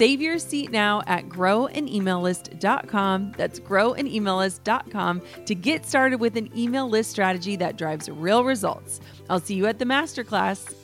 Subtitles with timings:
[0.00, 3.34] Save your seat now at growanemaillist.com.
[3.36, 8.98] That's growanemaillist.com to get started with an email list strategy that drives real results.
[9.28, 10.74] I'll see you at the masterclass.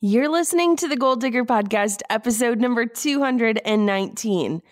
[0.00, 4.62] You're listening to the Goal Digger Podcast, episode number 219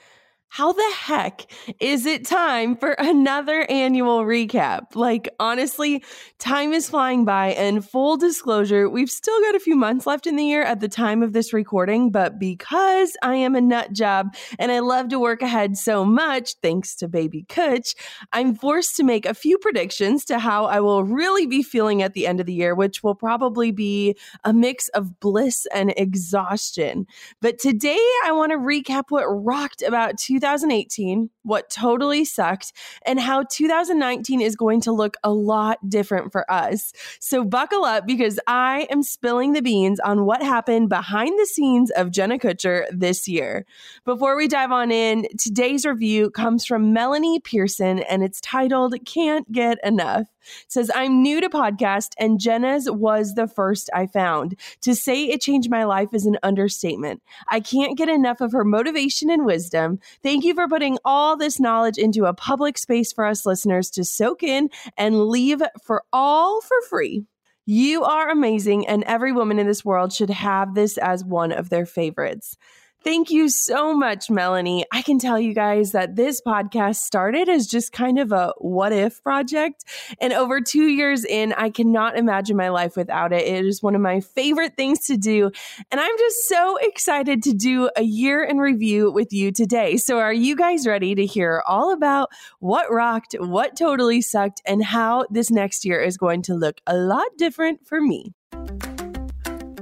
[0.53, 1.51] how the heck
[1.81, 4.95] is it time for another annual recap?
[4.95, 6.05] Like, honestly,
[6.39, 7.53] time is flying by.
[7.53, 10.91] And full disclosure, we've still got a few months left in the year at the
[10.91, 12.11] time of this recording.
[12.11, 16.57] But because I am a nut job and I love to work ahead so much,
[16.61, 17.95] thanks to baby Kutch,
[18.35, 22.13] I'm forced to make a few predictions to how I will really be feeling at
[22.13, 27.07] the end of the year, which will probably be a mix of bliss and exhaustion.
[27.41, 32.73] But today, I want to recap what rocked about 2018, what totally sucked,
[33.05, 36.93] and how 2019 is going to look a lot different for us.
[37.21, 41.91] So buckle up because I am spilling the beans on what happened behind the scenes
[41.91, 43.65] of Jenna Kutcher this year.
[44.05, 49.51] Before we dive on in, today's review comes from Melanie Pearson and it's titled Can't
[49.51, 50.27] Get Enough
[50.69, 54.59] says, I'm new to podcast and Jenna's was the first I found.
[54.83, 57.23] To say it changed my life is an understatement.
[57.49, 60.01] I can't get enough of her motivation and wisdom.
[60.23, 64.05] Thank you for putting all this knowledge into a public space for us listeners to
[64.05, 67.25] soak in and leave for all for free.
[67.65, 71.71] You are amazing, and every woman in this world should have this as one of
[71.71, 72.57] their favorites.
[73.05, 74.85] Thank you so much, Melanie.
[74.93, 78.93] I can tell you guys that this podcast started as just kind of a what
[78.93, 79.85] if project.
[80.21, 83.45] And over two years in, I cannot imagine my life without it.
[83.45, 85.51] It is one of my favorite things to do.
[85.91, 89.97] And I'm just so excited to do a year in review with you today.
[89.97, 92.29] So, are you guys ready to hear all about
[92.61, 96.95] what rocked, what totally sucked, and how this next year is going to look a
[96.95, 98.33] lot different for me?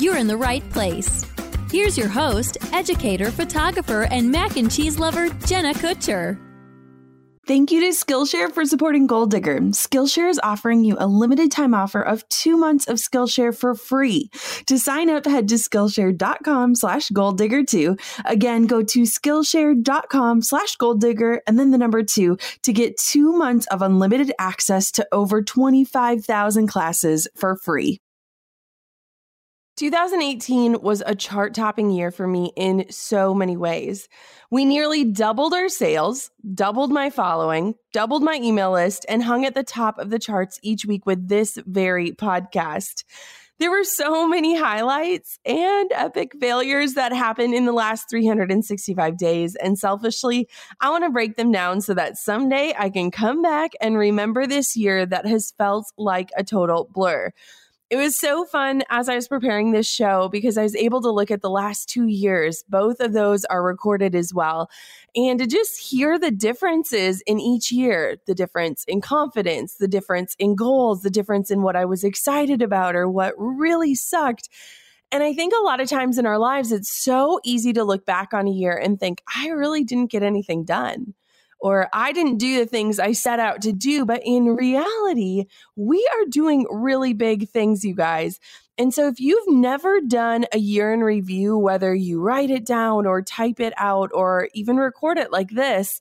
[0.00, 1.24] you're in the right place.
[1.70, 6.38] Here's your host, educator, photographer, and mac and cheese lover, Jenna Kutcher.
[7.48, 9.58] Thank you to Skillshare for supporting Goal Digger.
[9.72, 14.28] Skillshare is offering you a limited time offer of two months of Skillshare for free.
[14.66, 17.98] To sign up, head to Skillshare.com slash goaldigger2.
[18.26, 23.66] Again, go to Skillshare.com slash goaldigger and then the number two to get two months
[23.68, 27.98] of unlimited access to over 25,000 classes for free.
[29.78, 34.08] 2018 was a chart topping year for me in so many ways.
[34.50, 39.54] We nearly doubled our sales, doubled my following, doubled my email list, and hung at
[39.54, 43.04] the top of the charts each week with this very podcast.
[43.60, 49.54] There were so many highlights and epic failures that happened in the last 365 days.
[49.54, 50.48] And selfishly,
[50.80, 54.44] I want to break them down so that someday I can come back and remember
[54.44, 57.32] this year that has felt like a total blur
[57.90, 61.10] it was so fun as I was preparing this show because I was able to
[61.10, 62.62] look at the last two years.
[62.68, 64.70] Both of those are recorded as well.
[65.16, 70.36] And to just hear the differences in each year the difference in confidence, the difference
[70.38, 74.50] in goals, the difference in what I was excited about or what really sucked.
[75.10, 78.04] And I think a lot of times in our lives, it's so easy to look
[78.04, 81.14] back on a year and think, I really didn't get anything done
[81.60, 84.04] or I didn't do the things I set out to do.
[84.04, 85.46] But in reality,
[85.76, 88.38] we are doing really big things, you guys.
[88.76, 93.06] And so if you've never done a year in review, whether you write it down
[93.06, 96.00] or type it out or even record it like this,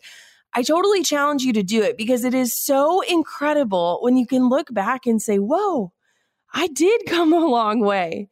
[0.53, 4.49] I totally challenge you to do it because it is so incredible when you can
[4.49, 5.91] look back and say, whoa,
[6.53, 8.29] I did come a long way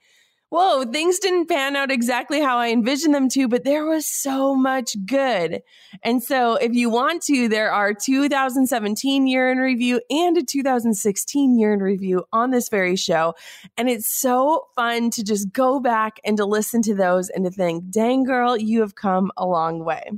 [0.50, 4.56] whoa, things didn't pan out exactly how I envisioned them to, but there was so
[4.56, 5.62] much good.
[6.04, 11.58] And so, if you want to, there are 2017 year in review and a 2016
[11.58, 13.34] year in review on this very show.
[13.78, 17.52] And it's so fun to just go back and to listen to those and to
[17.52, 20.12] think, dang, girl, you have come a long way.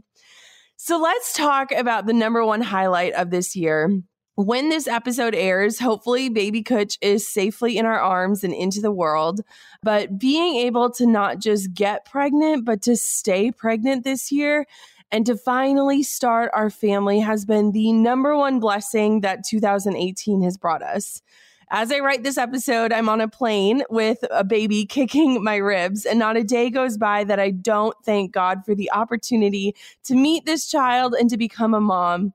[0.76, 4.02] So, let's talk about the number one highlight of this year
[4.38, 8.92] when this episode airs, hopefully baby Kutch is safely in our arms and into the
[8.92, 9.42] world.
[9.82, 14.68] But being able to not just get pregnant, but to stay pregnant this year
[15.12, 20.56] and to finally start our family has been the number one blessing that 2018 has
[20.56, 21.24] brought us.
[21.72, 26.06] As I write this episode, I'm on a plane with a baby kicking my ribs,
[26.06, 29.74] and not a day goes by that I don't thank God for the opportunity
[30.04, 32.34] to meet this child and to become a mom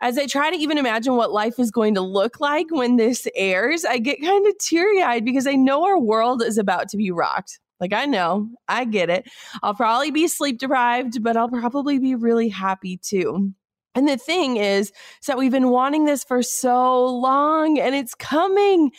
[0.00, 3.26] as I try to even imagine what life is going to look like when this
[3.34, 6.96] airs, I get kind of teary eyed because I know our world is about to
[6.96, 7.58] be rocked.
[7.80, 9.28] Like, I know, I get it.
[9.62, 13.52] I'll probably be sleep deprived, but I'll probably be really happy too.
[13.94, 18.14] And the thing is, is that we've been wanting this for so long and it's
[18.14, 18.92] coming.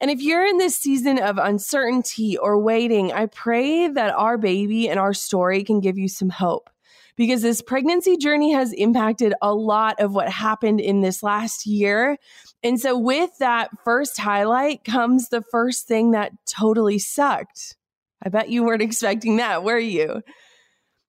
[0.00, 4.88] And if you're in this season of uncertainty or waiting, I pray that our baby
[4.88, 6.70] and our story can give you some hope
[7.18, 12.16] because this pregnancy journey has impacted a lot of what happened in this last year.
[12.62, 17.76] And so, with that first highlight comes the first thing that totally sucked.
[18.24, 20.22] I bet you weren't expecting that, were you?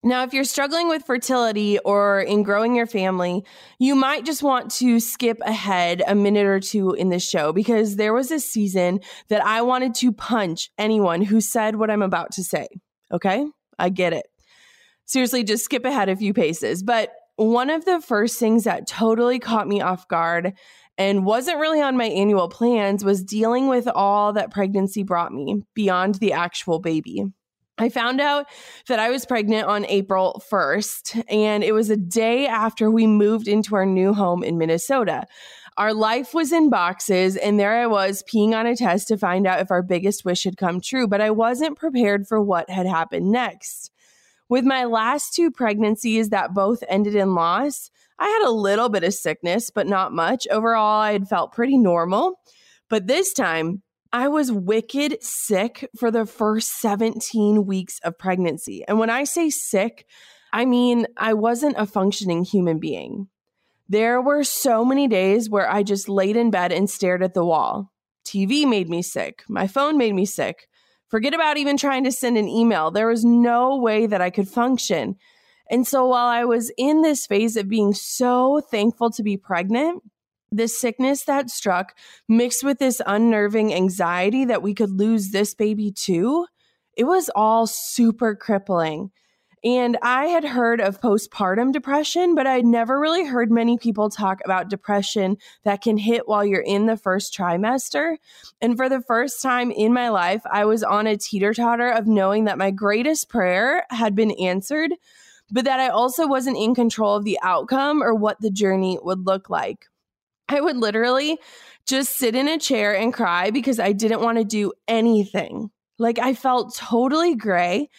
[0.01, 3.43] Now, if you're struggling with fertility or in growing your family,
[3.79, 7.97] you might just want to skip ahead a minute or two in this show because
[7.97, 12.31] there was a season that I wanted to punch anyone who said what I'm about
[12.33, 12.67] to say.
[13.11, 13.45] Okay?
[13.77, 14.25] I get it
[15.09, 16.83] seriously, just skip ahead a few paces.
[16.83, 20.53] But one of the first things that totally caught me off guard
[20.97, 25.63] and wasn't really on my annual plans was dealing with all that pregnancy brought me
[25.73, 27.25] beyond the actual baby.
[27.79, 28.45] I found out
[28.87, 33.47] that I was pregnant on April 1st, and it was a day after we moved
[33.47, 35.25] into our new home in Minnesota.
[35.77, 39.47] Our life was in boxes, and there I was peeing on a test to find
[39.47, 42.85] out if our biggest wish had come true, but I wasn't prepared for what had
[42.85, 43.91] happened next.
[44.49, 49.03] With my last two pregnancies that both ended in loss, I had a little bit
[49.03, 50.47] of sickness, but not much.
[50.49, 52.39] Overall, I had felt pretty normal.
[52.89, 58.83] But this time, I was wicked sick for the first 17 weeks of pregnancy.
[58.87, 60.07] And when I say sick,
[60.51, 63.27] I mean I wasn't a functioning human being.
[63.87, 67.45] There were so many days where I just laid in bed and stared at the
[67.45, 67.91] wall.
[68.25, 69.43] TV made me sick.
[69.47, 70.68] My phone made me sick.
[71.09, 72.91] Forget about even trying to send an email.
[72.91, 75.15] There was no way that I could function.
[75.69, 80.03] And so while I was in this phase of being so thankful to be pregnant,
[80.51, 81.95] the sickness that struck
[82.27, 86.47] mixed with this unnerving anxiety that we could lose this baby too,
[86.97, 89.11] it was all super crippling.
[89.63, 94.39] And I had heard of postpartum depression, but I'd never really heard many people talk
[94.45, 98.15] about depression that can hit while you're in the first trimester.
[98.61, 102.07] And for the first time in my life, I was on a teeter totter of
[102.07, 104.93] knowing that my greatest prayer had been answered,
[105.51, 109.25] but that I also wasn't in control of the outcome or what the journey would
[109.25, 109.87] look like.
[110.47, 111.37] I would literally
[111.85, 115.69] just sit in a chair and cry because I didn't want to do anything.
[115.97, 117.89] Like I felt totally gray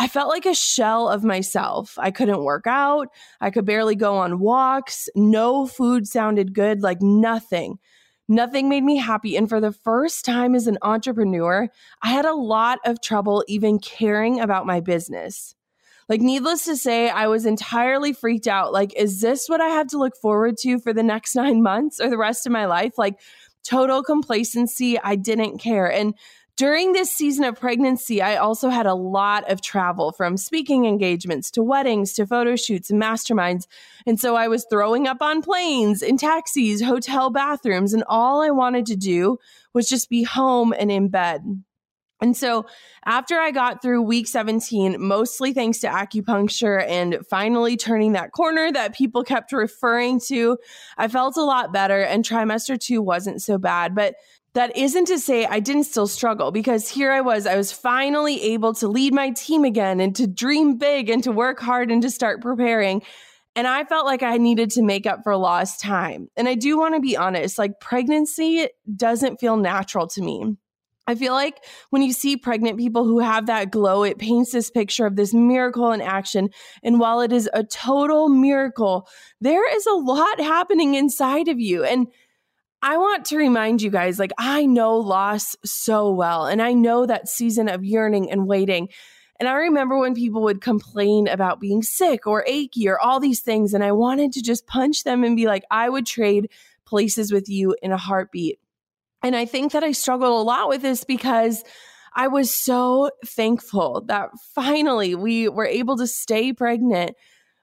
[0.00, 1.98] I felt like a shell of myself.
[1.98, 3.08] I couldn't work out.
[3.42, 5.10] I could barely go on walks.
[5.14, 7.78] No food sounded good, like nothing.
[8.26, 9.36] Nothing made me happy.
[9.36, 11.68] And for the first time as an entrepreneur,
[12.00, 15.54] I had a lot of trouble even caring about my business.
[16.08, 18.72] Like, needless to say, I was entirely freaked out.
[18.72, 22.00] Like, is this what I have to look forward to for the next nine months
[22.00, 22.96] or the rest of my life?
[22.96, 23.20] Like,
[23.64, 24.98] total complacency.
[24.98, 25.92] I didn't care.
[25.92, 26.14] And
[26.60, 31.50] during this season of pregnancy, I also had a lot of travel from speaking engagements
[31.52, 33.66] to weddings to photo shoots and masterminds.
[34.06, 38.50] And so I was throwing up on planes, in taxis, hotel bathrooms, and all I
[38.50, 39.38] wanted to do
[39.72, 41.42] was just be home and in bed.
[42.20, 42.66] And so
[43.06, 48.70] after I got through week 17, mostly thanks to acupuncture and finally turning that corner
[48.70, 50.58] that people kept referring to,
[50.98, 53.94] I felt a lot better and trimester two wasn't so bad.
[53.94, 54.16] But
[54.54, 58.42] that isn't to say I didn't still struggle because here I was, I was finally
[58.52, 62.02] able to lead my team again and to dream big and to work hard and
[62.02, 63.02] to start preparing.
[63.54, 66.28] And I felt like I needed to make up for lost time.
[66.36, 70.56] And I do want to be honest, like pregnancy doesn't feel natural to me.
[71.06, 74.70] I feel like when you see pregnant people who have that glow, it paints this
[74.70, 76.50] picture of this miracle in action.
[76.84, 79.08] And while it is a total miracle,
[79.40, 81.82] there is a lot happening inside of you.
[81.82, 82.06] And
[82.82, 87.06] I want to remind you guys like, I know loss so well, and I know
[87.06, 88.88] that season of yearning and waiting.
[89.38, 93.40] And I remember when people would complain about being sick or achy or all these
[93.40, 93.72] things.
[93.72, 96.50] And I wanted to just punch them and be like, I would trade
[96.84, 98.58] places with you in a heartbeat.
[99.22, 101.64] And I think that I struggled a lot with this because
[102.14, 107.16] I was so thankful that finally we were able to stay pregnant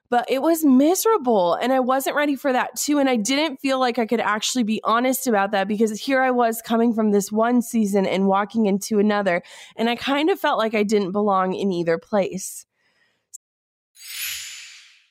[0.10, 3.00] but it was miserable and I wasn't ready for that too.
[3.00, 6.32] And I didn't feel like I could actually be honest about that because here I
[6.32, 9.42] was coming from this one season and walking into another.
[9.76, 12.67] And I kind of felt like I didn't belong in either place.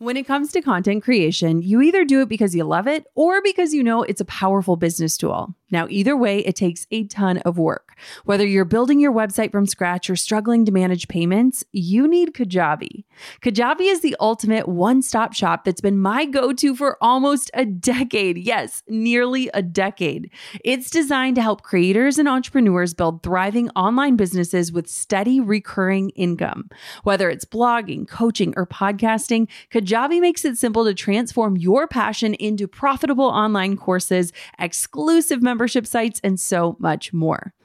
[0.00, 3.42] When it comes to content creation, you either do it because you love it or
[3.42, 5.56] because you know it's a powerful business tool.
[5.72, 7.96] Now, either way, it takes a ton of work.
[8.24, 13.04] Whether you're building your website from scratch or struggling to manage payments, you need Kajabi.
[13.42, 17.66] Kajabi is the ultimate one stop shop that's been my go to for almost a
[17.66, 18.38] decade.
[18.38, 20.30] Yes, nearly a decade.
[20.64, 26.70] It's designed to help creators and entrepreneurs build thriving online businesses with steady recurring income.
[27.02, 29.87] Whether it's blogging, coaching, or podcasting, Kajabi
[30.20, 36.38] makes it simple to transform your passion into profitable online courses, exclusive membership sites, and
[36.38, 37.54] so much more.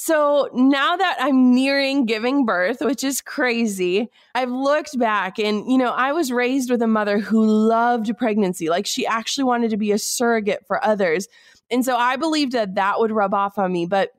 [0.00, 5.76] So now that I'm nearing giving birth, which is crazy, I've looked back and, you
[5.76, 8.68] know, I was raised with a mother who loved pregnancy.
[8.68, 11.26] Like she actually wanted to be a surrogate for others.
[11.68, 13.86] And so I believed that that would rub off on me.
[13.86, 14.12] But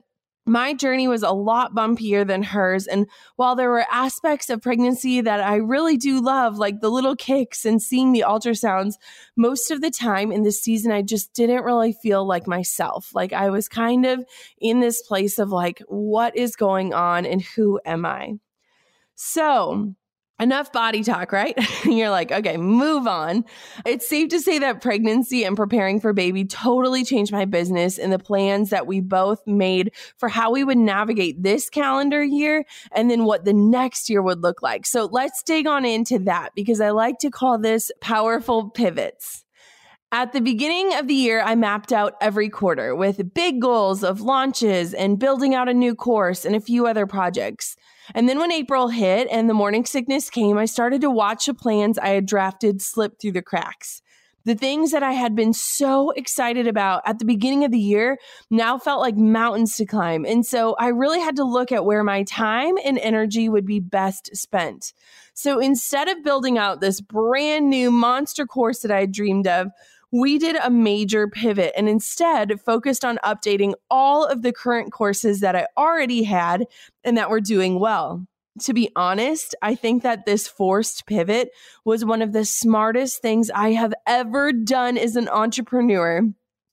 [0.46, 2.86] my journey was a lot bumpier than hers.
[2.86, 3.06] And
[3.36, 7.64] while there were aspects of pregnancy that I really do love, like the little kicks
[7.64, 8.94] and seeing the ultrasounds,
[9.36, 13.10] most of the time in this season, I just didn't really feel like myself.
[13.14, 14.24] Like I was kind of
[14.58, 18.34] in this place of like, what is going on and who am I?
[19.14, 19.94] So,
[20.40, 21.54] enough body talk, right?
[21.84, 23.44] You're like, okay, move on.
[23.84, 28.12] It's safe to say that pregnancy and preparing for baby totally changed my business and
[28.12, 33.10] the plans that we both made for how we would navigate this calendar year and
[33.10, 34.86] then what the next year would look like.
[34.86, 39.44] So let's dig on into that because I like to call this powerful pivots.
[40.12, 44.20] At the beginning of the year, I mapped out every quarter with big goals of
[44.20, 47.76] launches and building out a new course and a few other projects.
[48.14, 51.54] And then when April hit and the morning sickness came, I started to watch the
[51.54, 54.02] plans I had drafted slip through the cracks.
[54.44, 58.18] The things that I had been so excited about at the beginning of the year
[58.50, 60.24] now felt like mountains to climb.
[60.24, 63.80] And so I really had to look at where my time and energy would be
[63.80, 64.94] best spent.
[65.34, 69.68] So instead of building out this brand new monster course that I had dreamed of,
[70.12, 75.40] we did a major pivot and instead focused on updating all of the current courses
[75.40, 76.66] that I already had
[77.04, 78.26] and that were doing well.
[78.62, 81.50] To be honest, I think that this forced pivot
[81.84, 86.22] was one of the smartest things I have ever done as an entrepreneur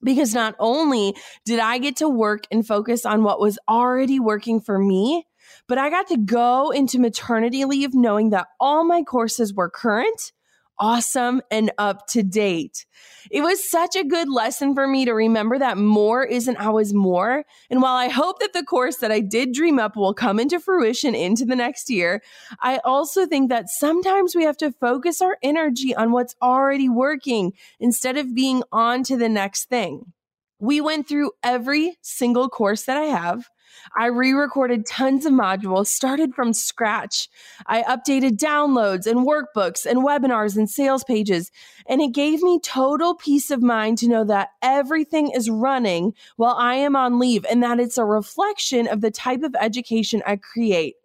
[0.03, 1.15] because not only
[1.45, 5.25] did I get to work and focus on what was already working for me,
[5.67, 10.33] but I got to go into maternity leave knowing that all my courses were current
[10.79, 12.85] awesome and up to date.
[13.29, 17.43] It was such a good lesson for me to remember that more isn't always more.
[17.69, 20.59] And while I hope that the course that I did dream up will come into
[20.59, 22.21] fruition into the next year,
[22.61, 27.53] I also think that sometimes we have to focus our energy on what's already working
[27.79, 30.13] instead of being on to the next thing.
[30.59, 33.49] We went through every single course that I have.
[33.97, 37.29] I re recorded tons of modules, started from scratch.
[37.65, 41.51] I updated downloads and workbooks and webinars and sales pages.
[41.87, 46.55] And it gave me total peace of mind to know that everything is running while
[46.55, 50.37] I am on leave and that it's a reflection of the type of education I
[50.37, 50.95] create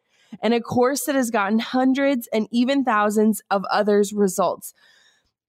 [0.42, 4.74] and a course that has gotten hundreds and even thousands of others' results.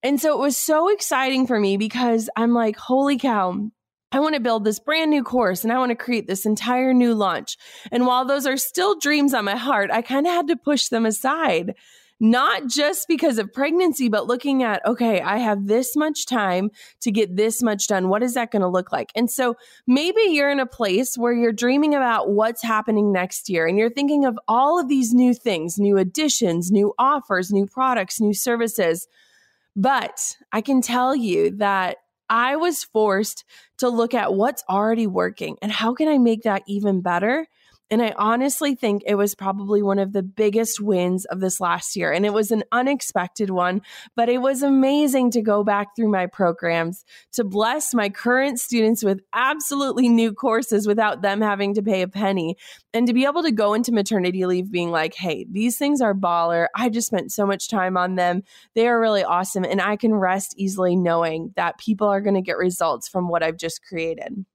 [0.02, 3.70] And so it was so exciting for me because I'm like, holy cow,
[4.12, 6.94] I want to build this brand new course and I want to create this entire
[6.94, 7.56] new launch.
[7.90, 10.88] And while those are still dreams on my heart, I kind of had to push
[10.88, 11.74] them aside.
[12.20, 16.70] Not just because of pregnancy, but looking at, okay, I have this much time
[17.00, 18.08] to get this much done.
[18.08, 19.10] What is that going to look like?
[19.16, 19.56] And so
[19.86, 23.90] maybe you're in a place where you're dreaming about what's happening next year and you're
[23.90, 29.08] thinking of all of these new things, new additions, new offers, new products, new services.
[29.74, 31.96] But I can tell you that
[32.28, 33.44] I was forced
[33.78, 37.46] to look at what's already working and how can I make that even better
[37.90, 41.96] and I honestly think it was probably one of the biggest wins of this last
[41.96, 42.12] year.
[42.12, 43.82] And it was an unexpected one,
[44.16, 49.04] but it was amazing to go back through my programs to bless my current students
[49.04, 52.56] with absolutely new courses without them having to pay a penny.
[52.94, 56.14] And to be able to go into maternity leave being like, hey, these things are
[56.14, 56.68] baller.
[56.74, 58.42] I just spent so much time on them.
[58.74, 59.64] They are really awesome.
[59.64, 63.42] And I can rest easily knowing that people are going to get results from what
[63.42, 64.46] I've just created.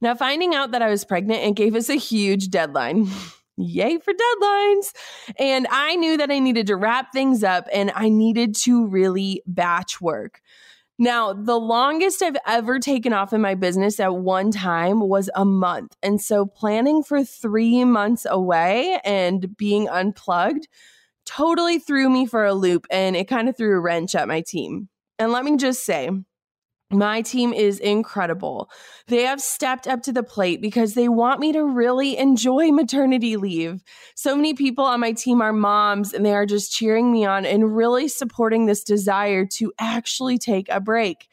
[0.00, 3.08] Now, finding out that I was pregnant, it gave us a huge deadline.
[3.56, 4.92] Yay for deadlines.
[5.38, 9.42] And I knew that I needed to wrap things up and I needed to really
[9.46, 10.42] batch work.
[10.98, 15.44] Now, the longest I've ever taken off in my business at one time was a
[15.44, 15.94] month.
[16.02, 20.68] And so planning for three months away and being unplugged
[21.26, 24.40] totally threw me for a loop and it kind of threw a wrench at my
[24.40, 24.88] team.
[25.18, 26.10] And let me just say,
[26.90, 28.70] my team is incredible.
[29.08, 33.36] They have stepped up to the plate because they want me to really enjoy maternity
[33.36, 33.82] leave.
[34.14, 37.44] So many people on my team are moms and they are just cheering me on
[37.44, 41.28] and really supporting this desire to actually take a break.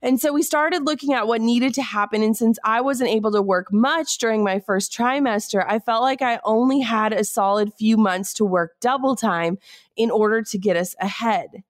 [0.00, 2.22] And so we started looking at what needed to happen.
[2.22, 6.20] And since I wasn't able to work much during my first trimester, I felt like
[6.20, 9.56] I only had a solid few months to work double time
[9.96, 11.62] in order to get us ahead.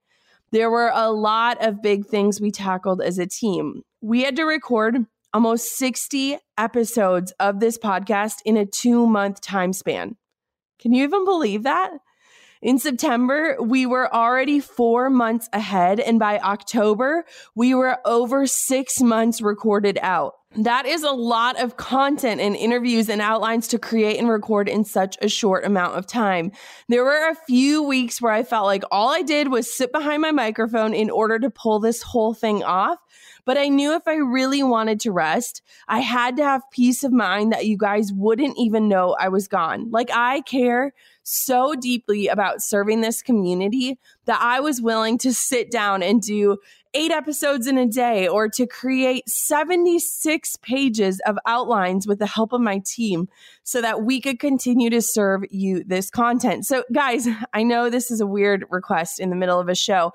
[0.55, 3.81] There were a lot of big things we tackled as a team.
[3.99, 9.73] We had to record almost 60 episodes of this podcast in a two month time
[9.73, 10.15] span.
[10.79, 11.91] Can you even believe that?
[12.61, 15.99] In September, we were already four months ahead.
[15.99, 20.35] And by October, we were over six months recorded out.
[20.57, 24.85] That is a lot of content and interviews and outlines to create and record in
[24.85, 26.53] such a short amount of time.
[26.87, 30.21] There were a few weeks where I felt like all I did was sit behind
[30.21, 32.99] my microphone in order to pull this whole thing off.
[33.45, 37.11] But I knew if I really wanted to rest, I had to have peace of
[37.11, 39.91] mind that you guys wouldn't even know I was gone.
[39.91, 45.71] Like I care so deeply about serving this community that I was willing to sit
[45.71, 46.57] down and do
[46.95, 52.53] eight episodes in a day or to create 76 pages of outlines with the help
[52.53, 53.27] of my team
[53.63, 56.65] so that we could continue to serve you this content.
[56.65, 60.13] So, guys, I know this is a weird request in the middle of a show,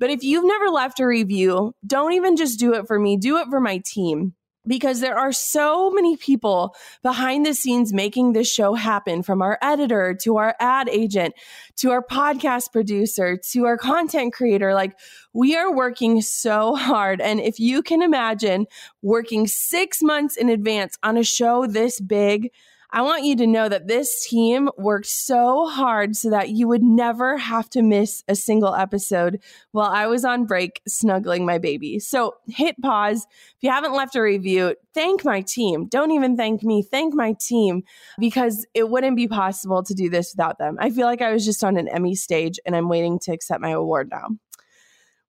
[0.00, 3.36] but if you've never left a review, don't even just do it for me, do
[3.36, 4.34] it for my team.
[4.66, 9.58] because there are so many people behind the scenes making this show happen from our
[9.62, 11.34] editor to our ad agent
[11.76, 14.74] to our podcast producer to our content creator.
[14.74, 14.98] Like
[15.32, 17.20] we are working so hard.
[17.22, 18.66] And if you can imagine
[19.02, 22.50] working six months in advance on a show this big,
[22.92, 26.82] I want you to know that this team worked so hard so that you would
[26.82, 32.00] never have to miss a single episode while I was on break snuggling my baby.
[32.00, 33.26] So hit pause.
[33.30, 35.86] If you haven't left a review, thank my team.
[35.86, 37.84] Don't even thank me, thank my team
[38.18, 40.76] because it wouldn't be possible to do this without them.
[40.80, 43.60] I feel like I was just on an Emmy stage and I'm waiting to accept
[43.60, 44.28] my award now.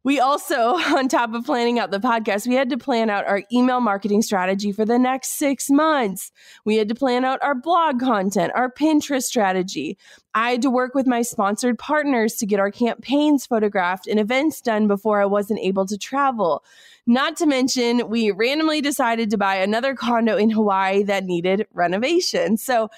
[0.04, 0.56] We also,
[0.96, 4.22] on top of planning out the podcast, we had to plan out our email marketing
[4.22, 6.32] strategy for the next six months.
[6.66, 9.98] We had to plan out our blog content, our Pinterest strategy.
[10.34, 14.62] I had to work with my sponsored partners to get our campaigns photographed and events
[14.62, 16.64] done before I wasn't able to travel.
[17.06, 22.58] Not to mention, we randomly decided to buy another condo in Hawaii that needed renovation.
[22.58, 22.90] So,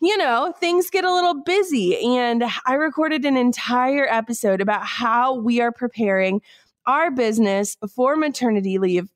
[0.00, 1.96] you know, things get a little busy.
[2.16, 6.42] And I recorded an entire episode about how we are preparing
[6.86, 9.08] our business for maternity leave.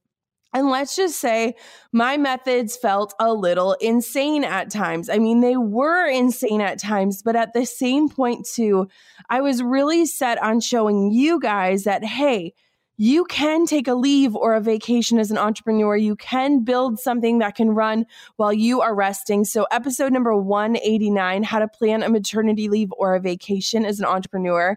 [0.53, 1.55] And let's just say
[1.93, 5.09] my methods felt a little insane at times.
[5.09, 8.89] I mean, they were insane at times, but at the same point, too,
[9.29, 12.55] I was really set on showing you guys that, hey,
[13.03, 15.97] you can take a leave or a vacation as an entrepreneur.
[15.97, 18.05] You can build something that can run
[18.37, 19.47] while you are resting.
[19.47, 24.05] So, episode number 189, How to Plan a Maternity Leave or a Vacation as an
[24.05, 24.77] Entrepreneur,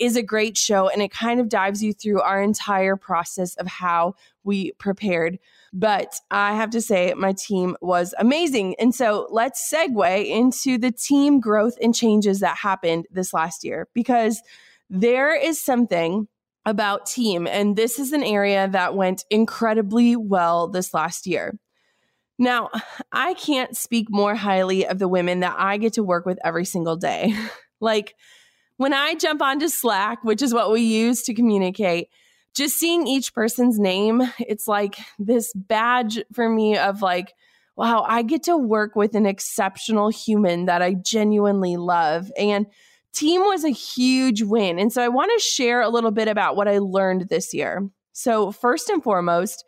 [0.00, 0.88] is a great show.
[0.88, 5.38] And it kind of dives you through our entire process of how we prepared.
[5.72, 8.74] But I have to say, my team was amazing.
[8.80, 13.86] And so let's segue into the team growth and changes that happened this last year
[13.94, 14.42] because
[14.88, 16.26] there is something
[16.66, 17.46] about team.
[17.46, 21.58] And this is an area that went incredibly well this last year.
[22.38, 22.70] Now,
[23.12, 26.64] I can't speak more highly of the women that I get to work with every
[26.64, 27.34] single day.
[27.80, 28.14] like
[28.78, 32.08] when I jump onto Slack, which is what we use to communicate,
[32.54, 37.34] just seeing each person's name, it's like this badge for me of like,
[37.76, 42.32] wow, I get to work with an exceptional human that I genuinely love.
[42.38, 42.66] And
[43.12, 44.78] team was a huge win.
[44.78, 47.88] And so I want to share a little bit about what I learned this year.
[48.12, 49.64] So, first and foremost,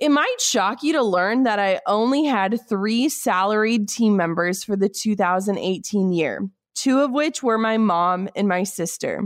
[0.00, 4.74] it might shock you to learn that I only had three salaried team members for
[4.74, 9.22] the 2018 year, two of which were my mom and my sister.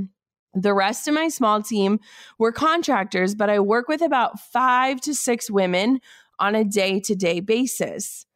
[0.52, 2.00] The rest of my small team
[2.38, 6.00] were contractors, but I work with about five to six women
[6.38, 8.26] on a day to day basis.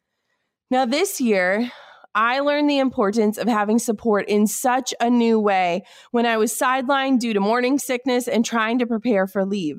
[0.69, 1.71] Now, this year,
[2.13, 6.53] I learned the importance of having support in such a new way when I was
[6.53, 9.77] sidelined due to morning sickness and trying to prepare for leave.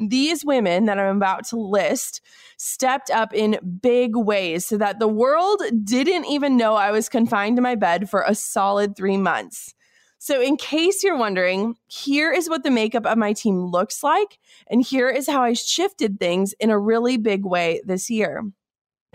[0.00, 2.20] These women that I'm about to list
[2.56, 7.56] stepped up in big ways so that the world didn't even know I was confined
[7.56, 9.74] to my bed for a solid three months.
[10.20, 14.38] So, in case you're wondering, here is what the makeup of my team looks like,
[14.68, 18.42] and here is how I shifted things in a really big way this year.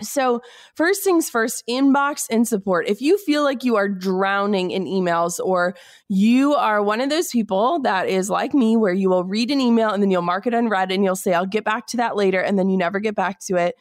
[0.04, 0.42] So,
[0.74, 2.88] first things first, inbox and support.
[2.88, 5.74] If you feel like you are drowning in emails or
[6.08, 9.60] you are one of those people that is like me, where you will read an
[9.60, 12.16] email and then you'll mark it unread and you'll say, I'll get back to that
[12.16, 13.76] later, and then you never get back to it,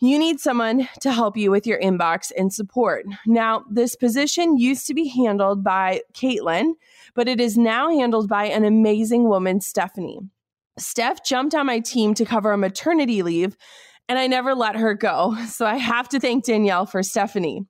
[0.00, 3.04] you need someone to help you with your inbox and support.
[3.26, 6.74] Now, this position used to be handled by Caitlin,
[7.14, 10.20] but it is now handled by an amazing woman, Stephanie.
[10.78, 13.56] Steph jumped on my team to cover a maternity leave
[14.08, 15.36] and I never let her go.
[15.48, 17.62] So I have to thank Danielle for Stephanie.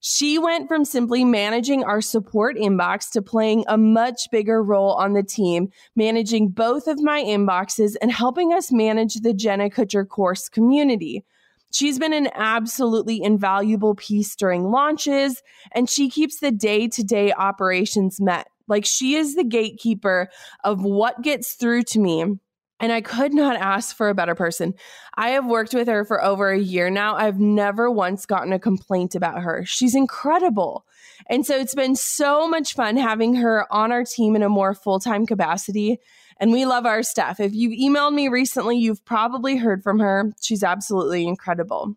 [0.00, 5.14] She went from simply managing our support inbox to playing a much bigger role on
[5.14, 10.48] the team, managing both of my inboxes and helping us manage the Jenna Kutcher course
[10.48, 11.24] community.
[11.72, 15.42] She's been an absolutely invaluable piece during launches,
[15.72, 18.46] and she keeps the day to day operations met.
[18.68, 20.28] Like she is the gatekeeper
[20.62, 22.38] of what gets through to me
[22.80, 24.74] and I could not ask for a better person.
[25.14, 27.14] I have worked with her for over a year now.
[27.14, 29.64] I've never once gotten a complaint about her.
[29.64, 30.84] She's incredible.
[31.30, 34.74] And so it's been so much fun having her on our team in a more
[34.74, 35.98] full time capacity.
[36.40, 37.38] And we love our staff.
[37.38, 40.32] If you've emailed me recently, you've probably heard from her.
[40.40, 41.96] She's absolutely incredible.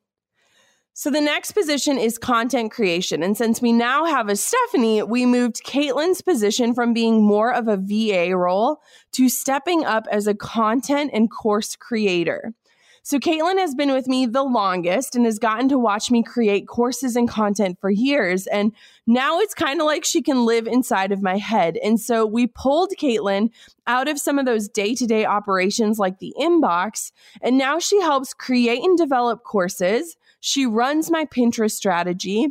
[0.99, 3.21] So the next position is content creation.
[3.21, 7.67] And since we now have a Stephanie, we moved Caitlin's position from being more of
[7.67, 8.81] a VA role
[9.11, 12.55] to stepping up as a content and course creator.
[13.03, 16.67] So, Caitlin has been with me the longest and has gotten to watch me create
[16.67, 18.47] courses and content for years.
[18.47, 18.73] And
[19.05, 21.77] now it's kind of like she can live inside of my head.
[21.83, 23.51] And so, we pulled Caitlin
[23.85, 27.11] out of some of those day to day operations like the inbox.
[27.39, 30.17] And now she helps create and develop courses.
[30.39, 32.47] She runs my Pinterest strategy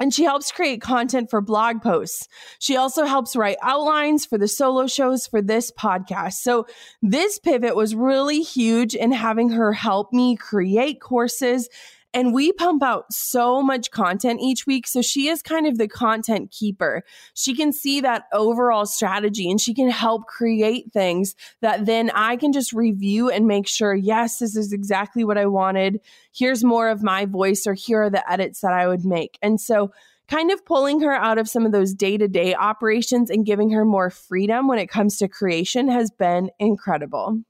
[0.00, 2.26] and she helps create content for blog posts.
[2.58, 6.34] She also helps write outlines for the solo shows for this podcast.
[6.34, 6.66] So
[7.02, 11.68] this pivot was really huge in having her help me create courses
[12.12, 14.86] and we pump out so much content each week.
[14.86, 17.04] So she is kind of the content keeper.
[17.34, 22.36] She can see that overall strategy and she can help create things that then I
[22.36, 26.00] can just review and make sure, yes, this is exactly what I wanted.
[26.32, 29.38] Here's more of my voice, or here are the edits that I would make.
[29.42, 29.92] And so,
[30.28, 33.70] kind of pulling her out of some of those day to day operations and giving
[33.70, 37.40] her more freedom when it comes to creation has been incredible.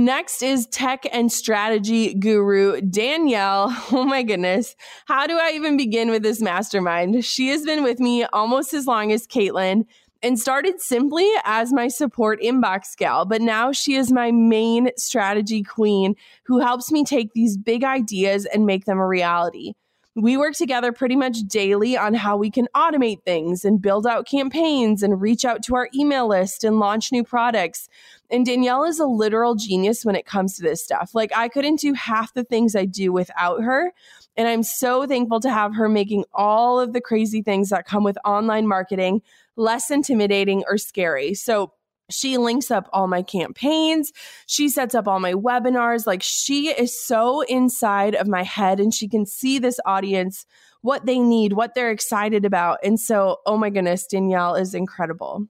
[0.00, 3.68] Next is tech and strategy guru Danielle.
[3.92, 4.74] Oh my goodness.
[5.04, 7.22] How do I even begin with this mastermind?
[7.22, 9.84] She has been with me almost as long as Caitlin
[10.22, 15.62] and started simply as my support inbox gal, but now she is my main strategy
[15.62, 19.74] queen who helps me take these big ideas and make them a reality.
[20.16, 24.26] We work together pretty much daily on how we can automate things and build out
[24.26, 27.88] campaigns and reach out to our email list and launch new products.
[28.30, 31.14] And Danielle is a literal genius when it comes to this stuff.
[31.14, 33.92] Like, I couldn't do half the things I do without her.
[34.36, 38.04] And I'm so thankful to have her making all of the crazy things that come
[38.04, 39.22] with online marketing
[39.56, 41.34] less intimidating or scary.
[41.34, 41.72] So,
[42.10, 44.12] she links up all my campaigns.
[44.46, 46.06] She sets up all my webinars.
[46.06, 50.44] Like she is so inside of my head and she can see this audience,
[50.82, 52.78] what they need, what they're excited about.
[52.82, 55.46] And so, oh my goodness, Danielle is incredible.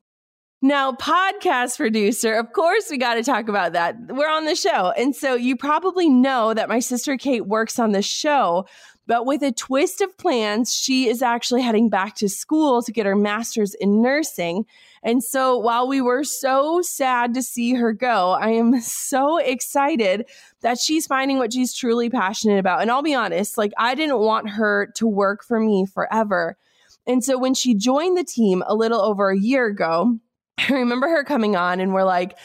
[0.62, 3.96] Now, podcast producer, of course, we got to talk about that.
[4.08, 4.90] We're on the show.
[4.90, 8.66] And so you probably know that my sister Kate works on the show,
[9.06, 13.06] but with a twist of plans, she is actually heading back to school to get
[13.06, 14.66] her master's in nursing.
[15.02, 20.28] And so while we were so sad to see her go, I am so excited
[20.60, 22.82] that she's finding what she's truly passionate about.
[22.82, 26.58] And I'll be honest, like I didn't want her to work for me forever.
[27.06, 30.18] And so when she joined the team a little over a year ago,
[30.58, 32.36] I remember her coming on and we're like,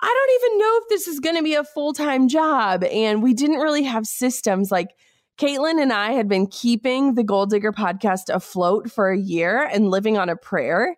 [0.00, 2.84] I don't even know if this is going to be a full time job.
[2.84, 4.94] And we didn't really have systems like,
[5.38, 9.88] Caitlin and I had been keeping the Goal Digger podcast afloat for a year and
[9.88, 10.96] living on a prayer.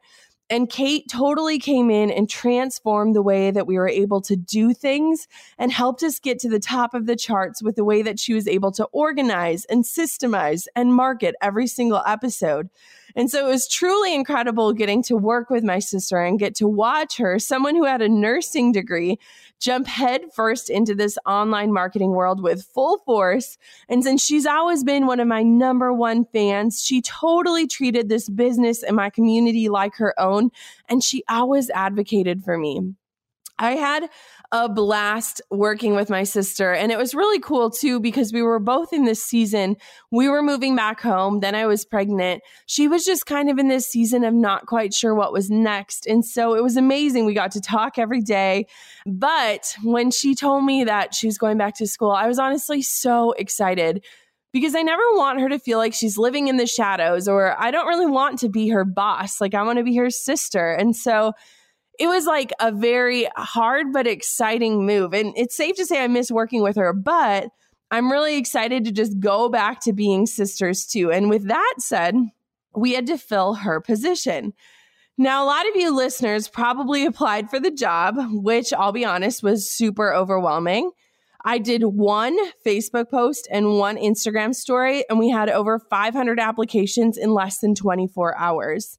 [0.49, 4.73] And Kate totally came in and transformed the way that we were able to do
[4.73, 8.19] things and helped us get to the top of the charts with the way that
[8.19, 12.69] she was able to organize and systemize and market every single episode.
[13.17, 16.69] And so it was truly incredible getting to work with my sister and get to
[16.69, 19.19] watch her, someone who had a nursing degree,
[19.61, 23.59] jump headfirst into this online marketing world with full force.
[23.89, 28.29] And since she's always been one of my number one fans, she totally treated this
[28.29, 30.51] business and my community like her own.
[30.89, 32.95] And she always advocated for me.
[33.61, 34.09] I had
[34.53, 36.73] a blast working with my sister.
[36.73, 39.77] And it was really cool too because we were both in this season.
[40.11, 41.39] We were moving back home.
[41.39, 42.43] Then I was pregnant.
[42.67, 46.07] She was just kind of in this season of not quite sure what was next.
[46.07, 47.27] And so it was amazing.
[47.27, 48.67] We got to talk every day.
[49.07, 52.83] But when she told me that she was going back to school, I was honestly
[52.83, 54.05] so excited
[54.53, 57.71] because I never want her to feel like she's living in the shadows or I
[57.71, 59.41] don't really want to be her boss.
[59.41, 60.73] Like I want to be her sister.
[60.73, 61.35] And so
[62.01, 65.13] it was like a very hard but exciting move.
[65.13, 67.51] And it's safe to say I miss working with her, but
[67.91, 71.13] I'm really excited to just go back to being sisters too.
[71.13, 72.15] And with that said,
[72.75, 74.55] we had to fill her position.
[75.19, 79.43] Now, a lot of you listeners probably applied for the job, which I'll be honest
[79.43, 80.93] was super overwhelming.
[81.45, 87.19] I did one Facebook post and one Instagram story, and we had over 500 applications
[87.19, 88.99] in less than 24 hours.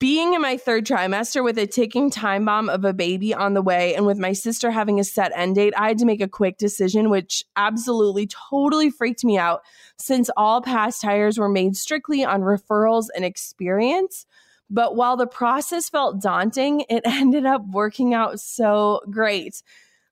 [0.00, 3.62] being in my third trimester with a ticking time bomb of a baby on the
[3.62, 6.28] way and with my sister having a set end date, I had to make a
[6.28, 9.62] quick decision, which absolutely totally freaked me out
[9.98, 14.26] since all past hires were made strictly on referrals and experience.
[14.68, 19.62] But while the process felt daunting, it ended up working out so great.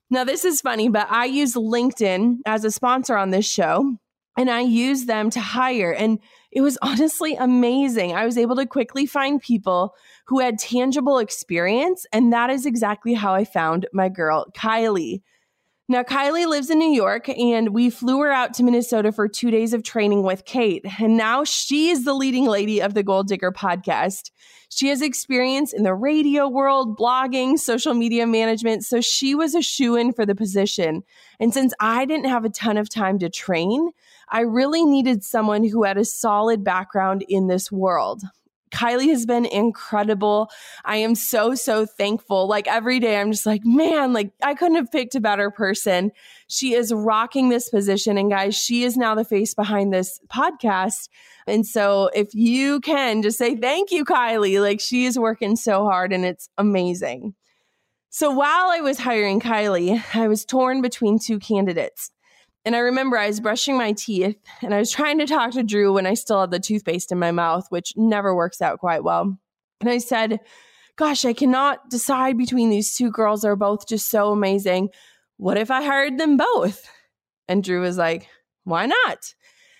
[0.09, 3.97] Now, this is funny, but I use LinkedIn as a sponsor on this show
[4.37, 5.91] and I use them to hire.
[5.91, 6.19] And
[6.53, 8.13] it was honestly amazing.
[8.13, 9.95] I was able to quickly find people
[10.27, 12.05] who had tangible experience.
[12.13, 15.21] And that is exactly how I found my girl, Kylie.
[15.89, 19.51] Now, Kylie lives in New York, and we flew her out to Minnesota for two
[19.51, 20.85] days of training with Kate.
[20.97, 24.31] And now she is the leading lady of the Goal Digger podcast.
[24.69, 28.85] She has experience in the radio world, blogging, social media management.
[28.85, 31.03] So she was a shoe in for the position.
[31.37, 33.91] And since I didn't have a ton of time to train,
[34.29, 38.23] I really needed someone who had a solid background in this world.
[38.73, 40.49] Kylie has been incredible.
[40.83, 42.47] I am so, so thankful.
[42.47, 46.11] Like every day, I'm just like, man, like I couldn't have picked a better person.
[46.47, 48.17] She is rocking this position.
[48.17, 51.07] And guys, she is now the face behind this podcast.
[51.45, 55.85] And so if you can just say thank you, Kylie, like she is working so
[55.85, 57.35] hard and it's amazing.
[58.09, 62.11] So while I was hiring Kylie, I was torn between two candidates.
[62.65, 65.63] And I remember I was brushing my teeth and I was trying to talk to
[65.63, 69.03] Drew when I still had the toothpaste in my mouth, which never works out quite
[69.03, 69.37] well.
[69.81, 70.39] And I said,
[70.95, 73.41] Gosh, I cannot decide between these two girls.
[73.41, 74.89] They're both just so amazing.
[75.37, 76.87] What if I hired them both?
[77.47, 78.27] And Drew was like,
[78.63, 79.33] Why not?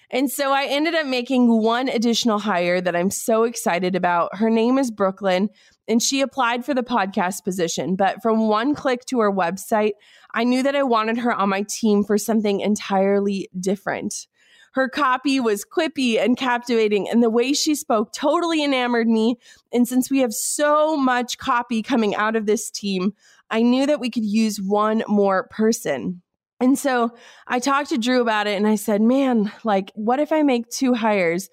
[0.09, 4.35] And so I ended up making one additional hire that I'm so excited about.
[4.35, 5.49] Her name is Brooklyn,
[5.87, 7.95] and she applied for the podcast position.
[7.95, 9.93] But from one click to her website,
[10.33, 14.27] I knew that I wanted her on my team for something entirely different.
[14.73, 19.35] Her copy was quippy and captivating, and the way she spoke totally enamored me.
[19.71, 23.13] And since we have so much copy coming out of this team,
[23.51, 26.23] I knew that we could use one more person.
[26.59, 27.11] And so
[27.45, 30.69] I talked to Drew about it and I said, man, like, what if I make
[30.69, 31.49] two hires?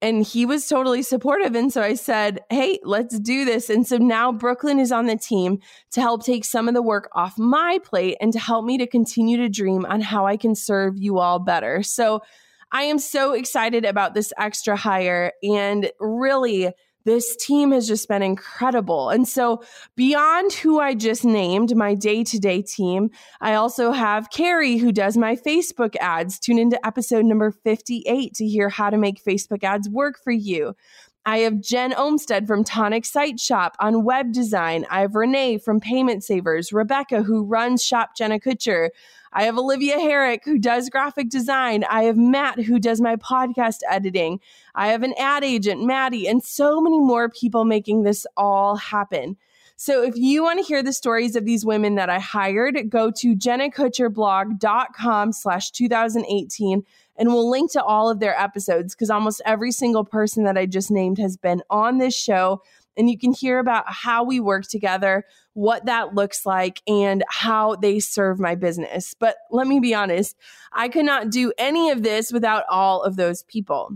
[0.00, 1.54] And he was totally supportive.
[1.54, 3.68] And so I said, Hey, let's do this.
[3.68, 5.58] And so now Brooklyn is on the team
[5.92, 8.86] to help take some of the work off my plate and to help me to
[8.86, 11.82] continue to dream on how I can serve you all better.
[11.82, 12.22] So
[12.70, 16.72] I am so excited about this extra hire and really
[17.08, 19.08] this team has just been incredible.
[19.08, 19.62] And so,
[19.96, 24.92] beyond who I just named, my day to day team, I also have Carrie, who
[24.92, 26.38] does my Facebook ads.
[26.38, 30.76] Tune into episode number 58 to hear how to make Facebook ads work for you.
[31.24, 34.84] I have Jen Olmstead from Tonic Site Shop on web design.
[34.90, 38.90] I have Renee from Payment Savers, Rebecca, who runs Shop Jenna Kutcher.
[39.32, 41.84] I have Olivia Herrick, who does graphic design.
[41.90, 44.40] I have Matt, who does my podcast editing.
[44.74, 49.36] I have an ad agent, Maddie, and so many more people making this all happen.
[49.80, 53.12] So if you want to hear the stories of these women that I hired, go
[53.12, 56.82] to jennakutcherblog.com slash 2018
[57.18, 60.66] and we'll link to all of their episodes because almost every single person that I
[60.66, 62.60] just named has been on this show.
[62.98, 67.76] And you can hear about how we work together, what that looks like, and how
[67.76, 69.14] they serve my business.
[69.18, 70.36] But let me be honest,
[70.72, 73.90] I could not do any of this without all of those people.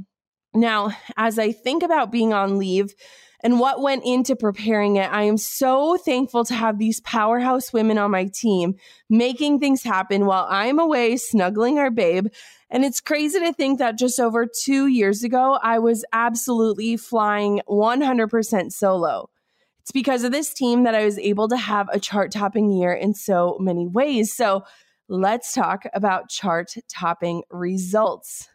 [0.54, 2.94] Now, as I think about being on leave,
[3.42, 5.12] and what went into preparing it.
[5.12, 8.76] I am so thankful to have these powerhouse women on my team
[9.11, 12.28] making things happen while I'm away snuggling our babe.
[12.70, 17.61] And it's crazy to think that just over two years ago, I was absolutely flying
[17.68, 19.28] 100% solo.
[19.80, 22.93] It's because of this team that I was able to have a chart topping year
[22.93, 24.32] in so many ways.
[24.32, 24.64] So
[25.09, 28.49] let's talk about chart topping results.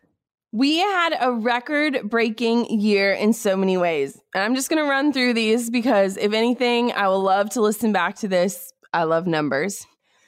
[0.57, 4.19] We had a record breaking year in so many ways.
[4.33, 7.61] And I'm just going to run through these because, if anything, I will love to
[7.61, 8.73] listen back to this.
[8.91, 9.85] I love numbers.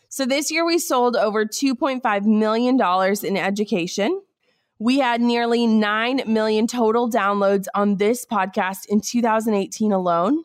[0.08, 2.80] So, this year we sold over $2.5 million
[3.24, 4.22] in education.
[4.78, 10.44] We had nearly 9 million total downloads on this podcast in 2018 alone.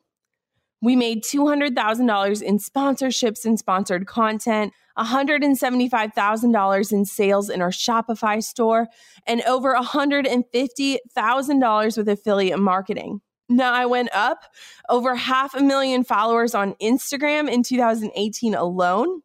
[0.85, 8.89] We made $200,000 in sponsorships and sponsored content, $175,000 in sales in our Shopify store,
[9.27, 13.23] and over $150,000 with affiliate marketing.
[13.49, 14.45] Now, I went up
[14.91, 19.23] over half a million followers on Instagram in 2018 alone.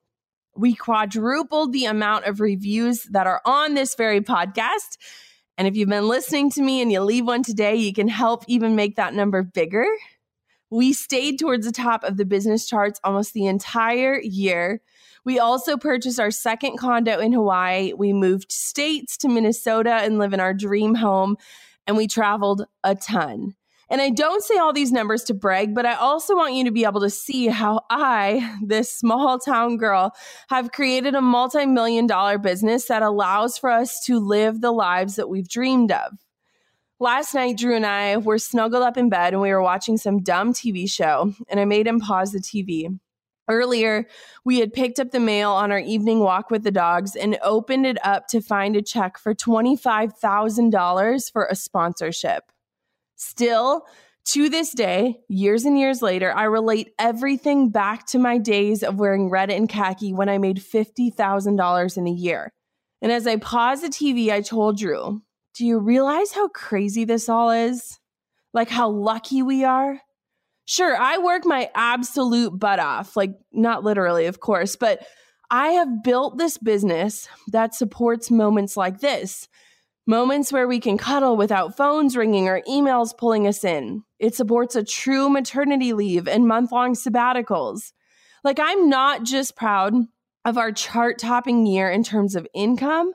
[0.56, 4.98] We quadrupled the amount of reviews that are on this very podcast.
[5.58, 8.46] And if you've been listening to me and you leave one today, you can help
[8.48, 9.86] even make that number bigger.
[10.70, 14.82] We stayed towards the top of the business charts almost the entire year.
[15.26, 17.94] We also purchased our second condo in Hawaii.
[17.94, 21.38] We moved states to Minnesota and live in our dream home,
[21.88, 23.56] and we traveled a ton.
[23.92, 26.72] And I don't say all these numbers to brag, but I also want you to
[26.72, 30.14] be able to see how I, this small town girl,
[30.50, 35.16] have created a multi million dollar business that allows for us to live the lives
[35.16, 36.14] that we've dreamed of.
[37.02, 40.22] Last night, Drew and I were snuggled up in bed and we were watching some
[40.22, 43.00] dumb TV show, and I made him pause the TV.
[43.48, 44.06] Earlier,
[44.44, 47.86] we had picked up the mail on our evening walk with the dogs and opened
[47.86, 52.52] it up to find a check for $25,000 for a sponsorship.
[53.16, 53.86] Still,
[54.26, 59.00] to this day, years and years later, I relate everything back to my days of
[59.00, 62.52] wearing red and khaki when I made $50,000 in a year.
[63.02, 65.22] And as I paused the TV, I told Drew,
[65.56, 68.00] do you realize how crazy this all is?
[68.54, 70.00] Like how lucky we are?
[70.66, 75.06] Sure, I work my absolute butt off, like not literally, of course, but
[75.50, 79.48] I have built this business that supports moments like this
[80.10, 84.02] moments where we can cuddle without phones ringing or emails pulling us in.
[84.18, 87.92] It supports a true maternity leave and month long sabbaticals.
[88.44, 89.94] Like, I'm not just proud
[90.46, 93.14] of our chart topping year in terms of income,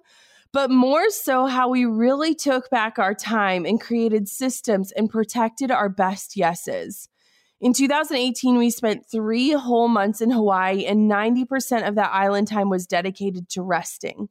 [0.54, 5.72] but more so how we really took back our time and created systems and protected
[5.72, 7.08] our best yeses.
[7.60, 12.70] In 2018, we spent three whole months in Hawaii, and 90% of that island time
[12.70, 14.28] was dedicated to resting.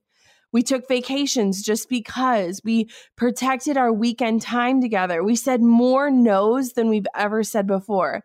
[0.54, 5.24] We took vacations just because we protected our weekend time together.
[5.26, 8.24] We said more no's than we've ever said before.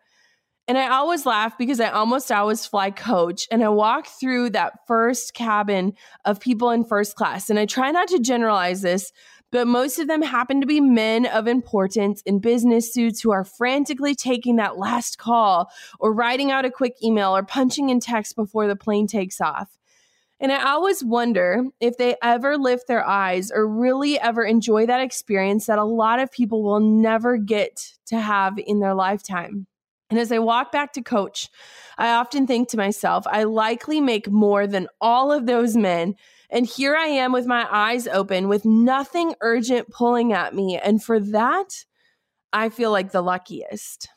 [0.69, 4.85] And I always laugh because I almost always fly coach and I walk through that
[4.85, 5.93] first cabin
[6.25, 7.49] of people in first class.
[7.49, 9.11] And I try not to generalize this,
[9.51, 13.43] but most of them happen to be men of importance in business suits who are
[13.43, 18.35] frantically taking that last call or writing out a quick email or punching in text
[18.35, 19.75] before the plane takes off.
[20.39, 25.01] And I always wonder if they ever lift their eyes or really ever enjoy that
[25.01, 29.65] experience that a lot of people will never get to have in their lifetime.
[30.09, 31.49] And as I walk back to coach,
[31.97, 36.15] I often think to myself, I likely make more than all of those men.
[36.49, 40.79] And here I am with my eyes open with nothing urgent pulling at me.
[40.79, 41.85] And for that,
[42.51, 44.07] I feel like the luckiest.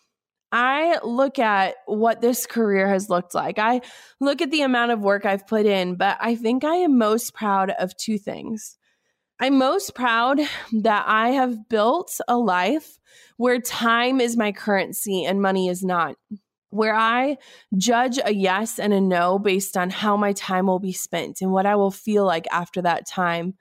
[0.50, 3.58] I look at what this career has looked like.
[3.58, 3.80] I
[4.20, 7.34] look at the amount of work I've put in, but I think I am most
[7.34, 8.76] proud of two things.
[9.42, 10.38] I'm most proud
[10.70, 13.00] that I have built a life
[13.38, 16.14] where time is my currency and money is not.
[16.70, 17.38] Where I
[17.76, 21.50] judge a yes and a no based on how my time will be spent and
[21.50, 23.54] what I will feel like after that time.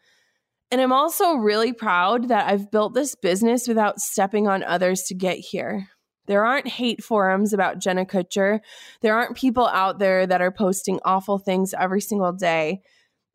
[0.70, 5.16] And I'm also really proud that I've built this business without stepping on others to
[5.16, 5.88] get here.
[6.28, 8.60] There aren't hate forums about Jenna Kutcher.
[9.02, 12.84] There aren't people out there that are posting awful things every single day.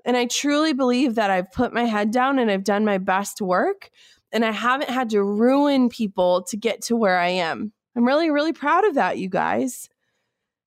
[0.06, 3.42] And I truly believe that I've put my head down and I've done my best
[3.42, 3.90] work
[4.32, 7.72] and I haven't had to ruin people to get to where I am.
[7.96, 9.88] I'm really, really proud of that, you guys.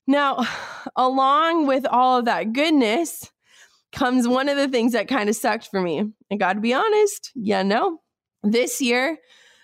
[0.06, 0.46] Now,
[0.96, 3.32] along with all of that goodness
[3.92, 6.04] comes one of the things that kind of sucked for me.
[6.30, 7.32] I got to be honest.
[7.34, 8.00] Yeah, no.
[8.42, 9.18] This year,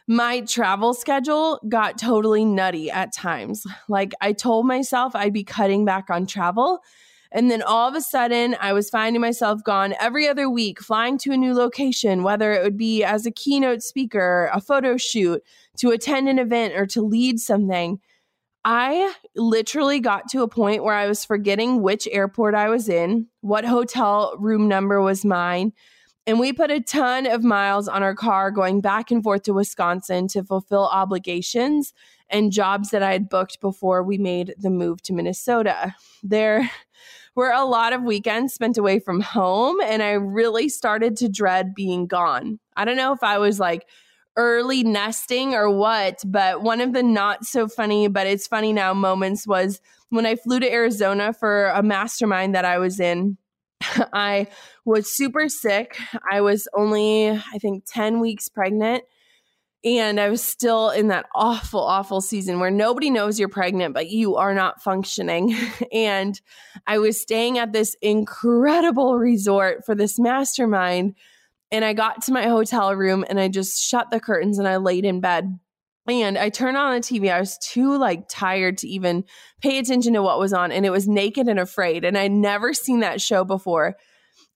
[0.09, 3.65] my travel schedule got totally nutty at times.
[3.89, 6.81] Like I told myself I'd be cutting back on travel
[7.37, 11.19] And then all of a sudden, I was finding myself gone every other week, flying
[11.19, 15.43] to a new location, whether it would be as a keynote speaker, a photo shoot,
[15.77, 18.01] to attend an event, or to lead something.
[18.65, 23.27] I literally got to a point where I was forgetting which airport I was in,
[23.43, 25.75] what hotel room number was mine.
[26.27, 29.53] And we put a ton of miles on our car going back and forth to
[29.53, 31.93] Wisconsin to fulfill obligations
[32.31, 35.95] and jobs that I had booked before we made the move to Minnesota.
[36.23, 36.69] There
[37.37, 41.75] were a lot of weekends spent away from home, and I really started to dread
[41.75, 42.59] being gone.
[42.77, 43.87] I don't know if I was like
[44.37, 48.93] early nesting or what, but one of the not so funny, but it's funny now
[48.93, 53.37] moments was when I flew to Arizona for a mastermind that I was in.
[54.13, 54.47] I
[54.85, 55.99] was super sick.
[56.31, 59.05] I was only, I think, 10 weeks pregnant.
[59.87, 64.11] And I was still in that awful, awful season where nobody knows you're pregnant, but
[64.11, 65.57] you are not functioning.
[65.93, 66.39] and
[66.89, 71.15] I was staying at this incredible resort for this mastermind.
[71.71, 74.79] And I got to my hotel room and I just shut the curtains and I
[74.79, 75.57] laid in bed.
[76.09, 77.33] And I turned on the TV.
[77.33, 79.23] I was too like tired to even
[79.63, 80.73] pay attention to what was on.
[80.73, 82.05] And it was Naked and Afraid.
[82.05, 83.97] And I'd never seen that show before.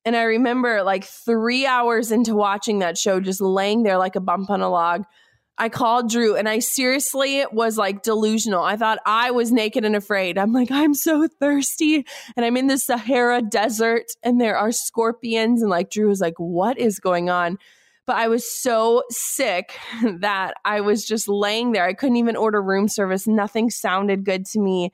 [0.04, 4.20] And I remember like three hours into watching that show, just laying there like a
[4.20, 5.04] bump on a log.
[5.58, 8.62] I called Drew and I seriously was like delusional.
[8.62, 10.38] I thought I was naked and afraid.
[10.38, 12.06] I'm like, I'm so thirsty.
[12.34, 15.60] And I'm in the Sahara desert and there are scorpions.
[15.60, 17.58] And like, Drew was like, What is going on?
[18.06, 19.78] But I was so sick
[20.20, 21.84] that I was just laying there.
[21.84, 23.26] I couldn't even order room service.
[23.26, 24.92] Nothing sounded good to me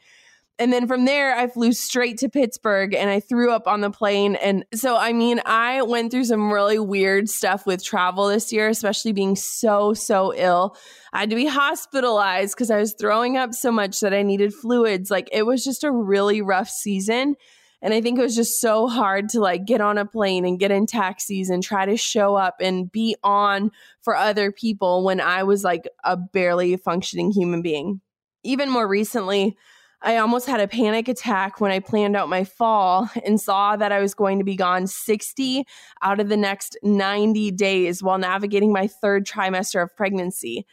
[0.58, 3.90] and then from there i flew straight to pittsburgh and i threw up on the
[3.90, 4.36] plane.
[4.36, 8.68] And so i mean i went through some really weird stuff with travel this year
[8.68, 10.76] especially being so so ill.
[11.12, 14.54] I had to be hospitalized because i was throwing up so much that i needed
[14.54, 15.10] fluids.
[15.10, 17.36] Like it was just a really rough season.
[17.82, 20.58] And i think it was just so hard to like get on a plane and
[20.58, 23.70] get in taxis and try to show up and be on
[24.02, 28.00] for other people when i was like a barely functioning human being.
[28.42, 29.56] Even more recently
[30.02, 33.92] I almost had a panic attack when I planned out my fall and saw that
[33.92, 35.64] I was going to be gone 60
[36.02, 40.66] out of the next 90 days while navigating my third trimester of pregnancy.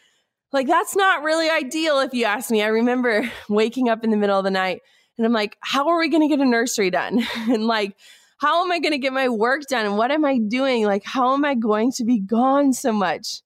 [0.52, 2.62] Like, that's not really ideal if you ask me.
[2.62, 4.82] I remember waking up in the middle of the night
[5.18, 7.26] and I'm like, how are we going to get a nursery done?
[7.50, 7.96] and like,
[8.40, 9.86] how am I going to get my work done?
[9.86, 10.86] And what am I doing?
[10.86, 13.42] Like, how am I going to be gone so much?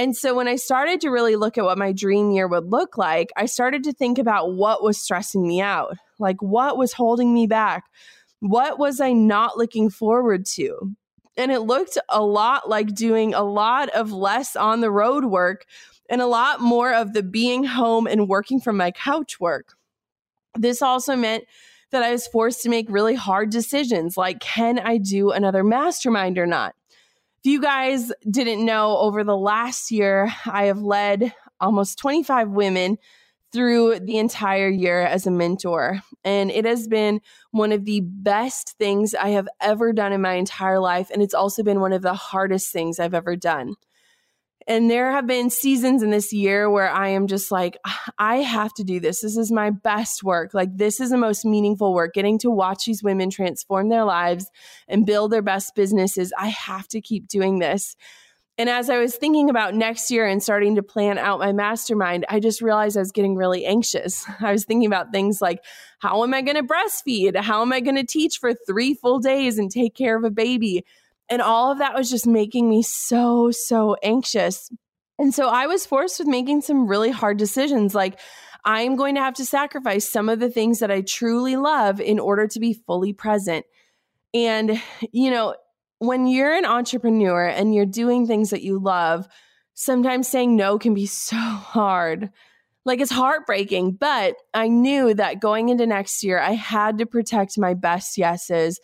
[0.00, 2.96] And so when I started to really look at what my dream year would look
[2.96, 5.94] like, I started to think about what was stressing me out.
[6.18, 7.84] Like what was holding me back?
[8.38, 10.96] What was I not looking forward to?
[11.36, 15.66] And it looked a lot like doing a lot of less on the road work
[16.08, 19.74] and a lot more of the being home and working from my couch work.
[20.54, 21.44] This also meant
[21.90, 26.38] that I was forced to make really hard decisions like, can I do another mastermind
[26.38, 26.74] or not?
[27.42, 32.98] If you guys didn't know, over the last year, I have led almost 25 women
[33.50, 36.02] through the entire year as a mentor.
[36.22, 40.34] And it has been one of the best things I have ever done in my
[40.34, 41.10] entire life.
[41.10, 43.76] And it's also been one of the hardest things I've ever done.
[44.70, 47.76] And there have been seasons in this year where I am just like,
[48.20, 49.20] I have to do this.
[49.20, 50.54] This is my best work.
[50.54, 52.14] Like, this is the most meaningful work.
[52.14, 54.48] Getting to watch these women transform their lives
[54.86, 56.32] and build their best businesses.
[56.38, 57.96] I have to keep doing this.
[58.58, 62.24] And as I was thinking about next year and starting to plan out my mastermind,
[62.28, 64.24] I just realized I was getting really anxious.
[64.40, 65.64] I was thinking about things like,
[65.98, 67.34] how am I going to breastfeed?
[67.34, 70.30] How am I going to teach for three full days and take care of a
[70.30, 70.84] baby?
[71.30, 74.70] And all of that was just making me so, so anxious.
[75.18, 78.18] And so I was forced with making some really hard decisions like,
[78.64, 82.18] I'm going to have to sacrifice some of the things that I truly love in
[82.18, 83.64] order to be fully present.
[84.34, 85.54] And, you know,
[85.98, 89.28] when you're an entrepreneur and you're doing things that you love,
[89.74, 92.30] sometimes saying no can be so hard.
[92.84, 97.58] Like it's heartbreaking, but I knew that going into next year, I had to protect
[97.58, 98.80] my best yeses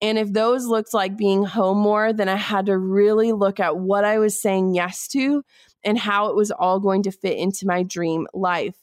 [0.00, 3.76] and if those looked like being home more, then I had to really look at
[3.76, 5.42] what I was saying yes to
[5.82, 8.76] and how it was all going to fit into my dream life.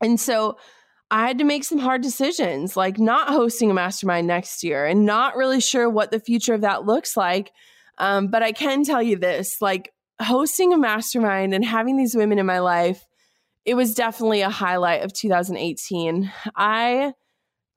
[0.00, 0.56] And so
[1.10, 5.06] I had to make some hard decisions, like not hosting a mastermind next year and
[5.06, 7.50] not really sure what the future of that looks like.
[7.96, 12.38] Um, but I can tell you this like hosting a mastermind and having these women
[12.38, 13.04] in my life,
[13.64, 16.30] it was definitely a highlight of 2018.
[16.54, 17.12] I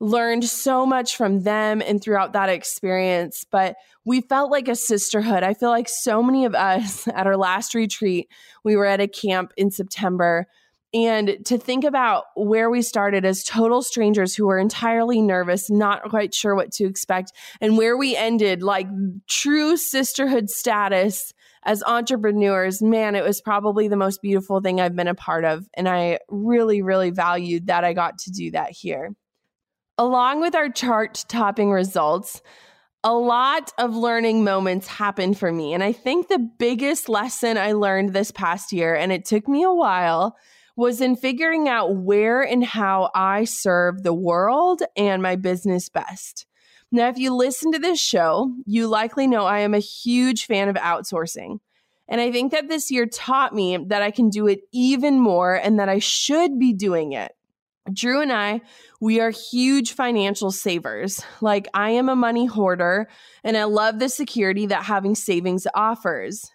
[0.02, 3.46] learned so much from them and throughout that experience.
[3.50, 5.44] But we felt like a sisterhood.
[5.44, 8.28] I feel like so many of us at our last retreat,
[8.64, 10.48] we were at a camp in September.
[10.94, 16.10] And to think about where we started as total strangers who were entirely nervous, not
[16.10, 17.32] quite sure what to expect,
[17.62, 18.88] and where we ended like
[19.30, 21.32] true sisterhood status
[21.64, 25.70] as entrepreneurs, man, it was probably the most beautiful thing I've been a part of.
[25.76, 29.12] And I really, really valued that I got to do that here.
[30.02, 32.42] Along with our chart topping results,
[33.04, 35.76] a lot of learning moments happened for me.
[35.76, 39.62] And I think the biggest lesson I learned this past year, and it took me
[39.62, 40.36] a while,
[40.76, 46.48] was in figuring out where and how I serve the world and my business best.
[46.92, 50.68] Now, if you listen to this show, you likely know I am a huge fan
[50.68, 51.60] of outsourcing.
[52.08, 55.54] And I think that this year taught me that I can do it even more
[55.54, 57.34] and that I should be doing it.
[57.92, 58.62] Drew and I,
[59.00, 61.22] we are huge financial savers.
[61.42, 63.10] Like, I am a money hoarder
[63.44, 66.52] and I love the security that having savings offers.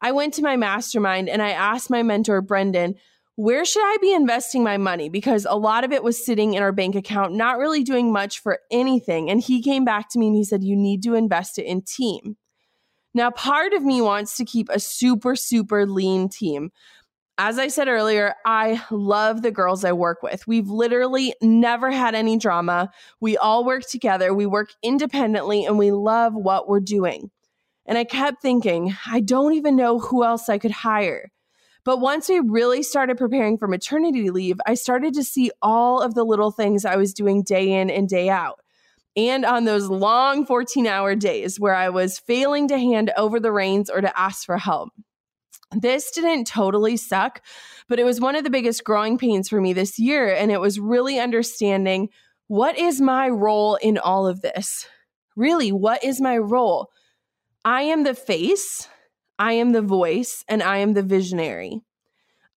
[0.00, 2.94] I went to my mastermind and I asked my mentor, Brendan,
[3.36, 5.08] where should I be investing my money?
[5.08, 8.38] Because a lot of it was sitting in our bank account, not really doing much
[8.38, 9.30] for anything.
[9.30, 11.82] And he came back to me and he said, You need to invest it in
[11.82, 12.36] team.
[13.12, 16.70] Now, part of me wants to keep a super, super lean team
[17.42, 20.46] as I said earlier, I love the girls I work with.
[20.46, 22.90] We've literally never had any drama.
[23.18, 27.30] We all work together, we work independently, and we love what we're doing.
[27.86, 31.32] And I kept thinking, I don't even know who else I could hire.
[31.82, 36.14] But once we really started preparing for maternity leave, I started to see all of
[36.14, 38.60] the little things I was doing day in and day out.
[39.16, 43.50] And on those long 14 hour days where I was failing to hand over the
[43.50, 44.90] reins or to ask for help.
[45.72, 47.42] This didn't totally suck,
[47.88, 50.34] but it was one of the biggest growing pains for me this year.
[50.34, 52.08] And it was really understanding
[52.48, 54.86] what is my role in all of this?
[55.36, 56.90] Really, what is my role?
[57.64, 58.88] I am the face,
[59.38, 61.80] I am the voice, and I am the visionary.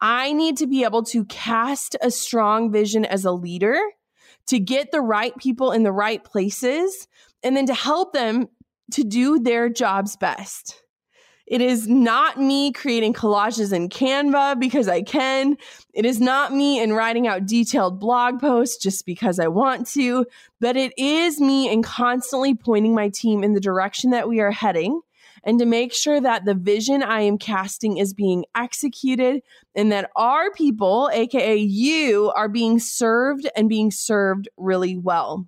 [0.01, 3.79] I need to be able to cast a strong vision as a leader,
[4.47, 7.07] to get the right people in the right places,
[7.43, 8.47] and then to help them
[8.91, 10.82] to do their jobs best.
[11.53, 15.55] It is not me creating collages in Canva because I can.
[15.93, 20.25] It is not me in writing out detailed blog posts just because I want to,
[20.59, 24.49] but it is me in constantly pointing my team in the direction that we are
[24.49, 24.99] heading
[25.43, 29.43] and to make sure that the vision I am casting is being executed
[29.75, 35.47] and that our people, AKA you, are being served and being served really well.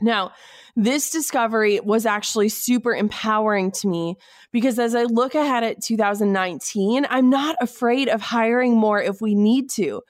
[0.00, 0.32] Now,
[0.76, 4.16] this discovery was actually super empowering to me
[4.52, 9.34] because as I look ahead at 2019, I'm not afraid of hiring more if we
[9.34, 10.02] need to.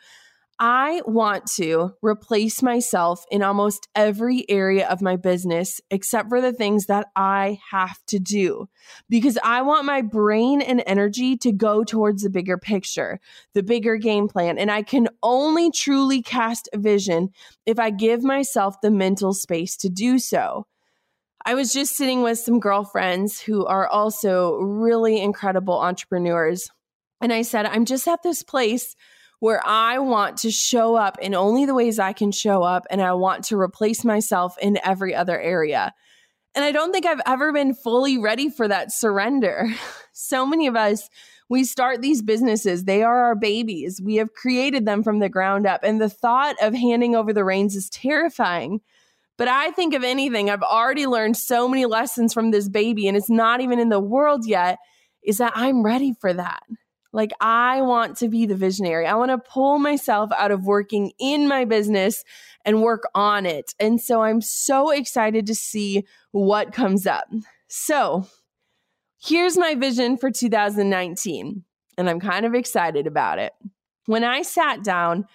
[0.63, 6.53] I want to replace myself in almost every area of my business except for the
[6.53, 8.69] things that I have to do
[9.09, 13.21] because I want my brain and energy to go towards the bigger picture,
[13.55, 14.59] the bigger game plan.
[14.59, 17.31] And I can only truly cast a vision
[17.65, 20.67] if I give myself the mental space to do so.
[21.47, 26.69] I was just sitting with some girlfriends who are also really incredible entrepreneurs.
[27.23, 28.95] And I said, I'm just at this place
[29.41, 33.03] where I want to show up in only the ways I can show up and
[33.03, 35.93] I want to replace myself in every other area.
[36.55, 39.67] And I don't think I've ever been fully ready for that surrender.
[40.13, 41.09] So many of us,
[41.49, 44.03] we start these businesses, they are our babies.
[44.05, 45.81] We have created them from the ground up.
[45.83, 48.83] And the thought of handing over the reins is terrifying.
[49.39, 53.17] But I think of anything, I've already learned so many lessons from this baby, and
[53.17, 54.79] it's not even in the world yet,
[55.23, 56.63] is that I'm ready for that.
[57.13, 59.07] Like, I want to be the visionary.
[59.07, 62.25] I want to pull myself out of working in my business
[62.65, 63.75] and work on it.
[63.81, 67.27] And so I'm so excited to see what comes up.
[67.69, 68.27] So,
[69.21, 71.65] here's my vision for 2019,
[71.99, 73.53] and I'm kind of excited about it.
[74.07, 75.27] When I sat down,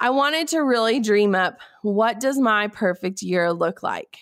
[0.00, 4.16] I wanted to really dream up what does my perfect year look like?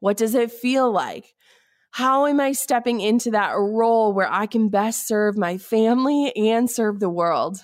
[0.00, 1.35] What does it feel like?
[1.96, 6.70] How am I stepping into that role where I can best serve my family and
[6.70, 7.56] serve the world?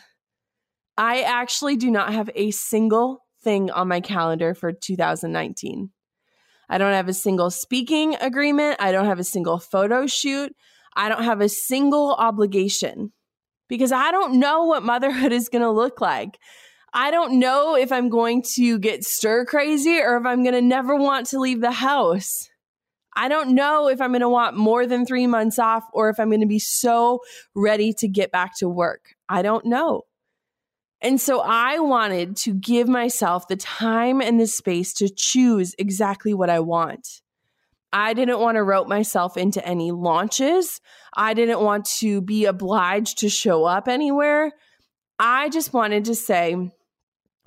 [0.97, 5.91] I actually do not have a single thing on my calendar for 2019.
[6.67, 8.79] I don't have a single speaking agreement.
[8.81, 10.57] I don't have a single photo shoot.
[10.97, 13.13] I don't have a single obligation
[13.69, 16.39] because I don't know what motherhood is going to look like.
[16.95, 20.63] I don't know if I'm going to get stir crazy or if I'm going to
[20.63, 22.49] never want to leave the house.
[23.15, 26.19] I don't know if I'm going to want more than three months off or if
[26.19, 27.21] I'm going to be so
[27.55, 29.15] ready to get back to work.
[29.29, 30.03] I don't know.
[31.03, 36.33] And so I wanted to give myself the time and the space to choose exactly
[36.33, 37.23] what I want.
[37.93, 40.81] I didn't want to rope myself into any launches.
[41.15, 44.53] I didn't want to be obliged to show up anywhere.
[45.19, 46.71] I just wanted to say,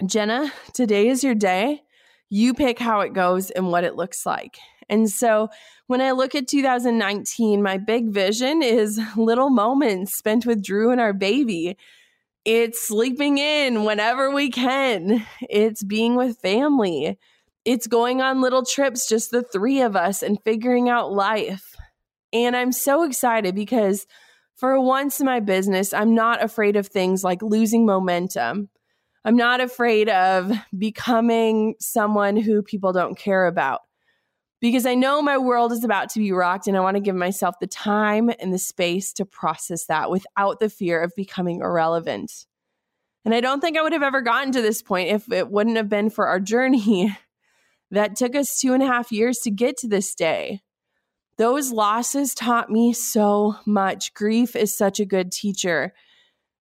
[0.05, 1.81] Jenna, today is your day.
[2.29, 4.59] You pick how it goes and what it looks like.
[4.89, 5.49] And so
[5.87, 11.01] when I look at 2019, my big vision is little moments spent with Drew and
[11.01, 11.77] our baby.
[12.43, 17.17] It's sleeping in whenever we can, it's being with family,
[17.65, 21.75] it's going on little trips, just the three of us, and figuring out life.
[22.31, 24.05] And I'm so excited because
[24.55, 28.69] for once in my business, I'm not afraid of things like losing momentum.
[29.25, 33.81] I'm not afraid of becoming someone who people don't care about
[34.61, 37.15] because I know my world is about to be rocked and I want to give
[37.15, 42.45] myself the time and the space to process that without the fear of becoming irrelevant.
[43.25, 45.77] And I don't think I would have ever gotten to this point if it wouldn't
[45.77, 47.15] have been for our journey
[47.91, 50.61] that took us two and a half years to get to this day.
[51.37, 54.13] Those losses taught me so much.
[54.13, 55.93] Grief is such a good teacher.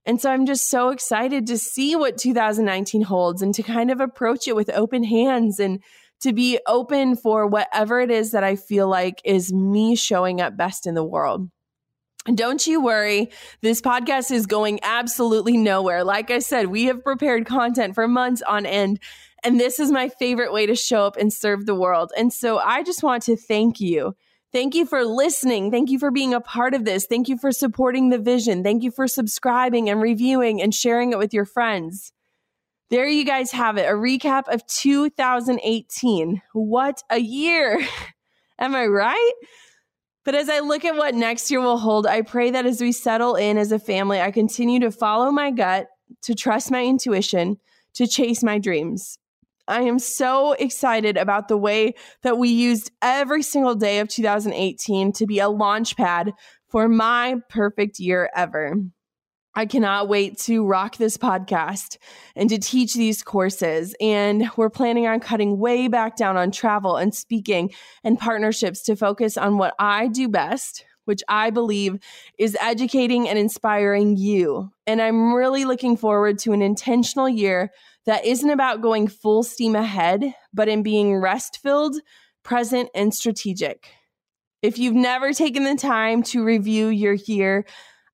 [0.06, 4.00] And so I'm just so excited to see what 2019 holds and to kind of
[4.00, 5.82] approach it with open hands and
[6.24, 10.56] to be open for whatever it is that I feel like is me showing up
[10.56, 11.50] best in the world.
[12.34, 13.30] Don't you worry.
[13.60, 16.02] This podcast is going absolutely nowhere.
[16.02, 18.98] Like I said, we have prepared content for months on end,
[19.44, 22.10] and this is my favorite way to show up and serve the world.
[22.16, 24.16] And so I just want to thank you.
[24.50, 25.70] Thank you for listening.
[25.70, 27.04] Thank you for being a part of this.
[27.04, 28.64] Thank you for supporting the vision.
[28.64, 32.13] Thank you for subscribing and reviewing and sharing it with your friends.
[32.94, 36.42] There you guys have it a recap of 2018.
[36.52, 37.84] What a year!
[38.60, 39.32] Am I right?
[40.24, 42.92] But as I look at what next year will hold, I pray that as we
[42.92, 45.88] settle in as a family, I continue to follow my gut,
[46.22, 47.56] to trust my intuition,
[47.94, 49.18] to chase my dreams.
[49.66, 55.10] I am so excited about the way that we used every single day of 2018
[55.14, 56.30] to be a launch pad
[56.68, 58.76] for my perfect year ever.
[59.56, 61.98] I cannot wait to rock this podcast
[62.34, 63.94] and to teach these courses.
[64.00, 68.96] And we're planning on cutting way back down on travel and speaking and partnerships to
[68.96, 72.00] focus on what I do best, which I believe
[72.36, 74.70] is educating and inspiring you.
[74.88, 77.70] And I'm really looking forward to an intentional year
[78.06, 81.96] that isn't about going full steam ahead, but in being rest filled,
[82.42, 83.88] present, and strategic.
[84.62, 87.66] If you've never taken the time to review your year,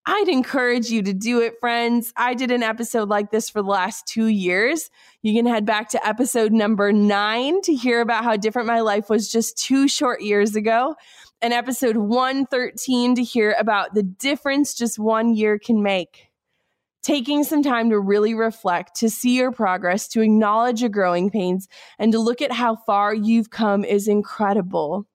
[0.06, 2.12] I'd encourage you to do it, friends.
[2.16, 4.90] I did an episode like this for the last two years.
[5.22, 9.10] You can head back to episode number nine to hear about how different my life
[9.10, 10.96] was just two short years ago,
[11.42, 16.28] and episode 113 to hear about the difference just one year can make.
[17.02, 21.68] Taking some time to really reflect, to see your progress, to acknowledge your growing pains,
[21.98, 25.06] and to look at how far you've come is incredible.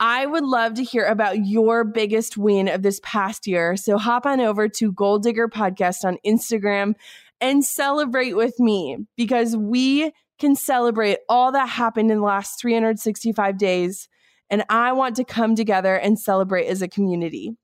[0.00, 3.76] I would love to hear about your biggest win of this past year.
[3.76, 6.94] So hop on over to Goal Digger Podcast on Instagram
[7.40, 13.56] and celebrate with me because we can celebrate all that happened in the last 365
[13.56, 14.08] days.
[14.50, 17.56] And I want to come together and celebrate as a community.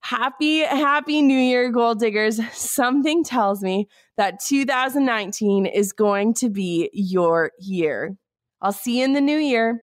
[0.00, 2.40] Happy, happy New Year, Goal Diggers.
[2.52, 8.16] Something tells me that 2019 is going to be your year.
[8.62, 9.82] I'll see you in the new year.